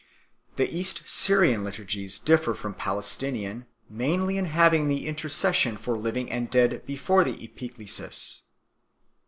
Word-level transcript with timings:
The 0.55 0.67
East 0.75 1.07
Syrian 1.07 1.63
liturgies 1.63 2.17
differ 2.17 2.55
from 2.55 2.73
Pales 2.73 3.15
tinian 3.15 3.67
mainly 3.87 4.35
in 4.39 4.45
having 4.45 4.87
the 4.87 5.05
intercession 5.05 5.77
for 5.77 5.95
living 5.95 6.31
and 6.31 6.49
dead 6.49 6.83
before 6.87 7.23
the 7.23 7.35
Epiklesis. 7.37 8.41